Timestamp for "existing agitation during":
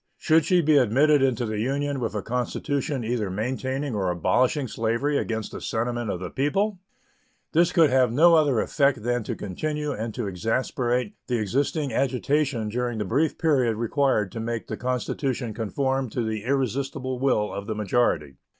11.37-12.97